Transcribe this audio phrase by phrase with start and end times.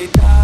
[0.00, 0.39] deitar.